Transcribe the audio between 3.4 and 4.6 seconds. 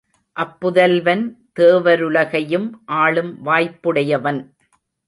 வாய்ப்புடையவன்.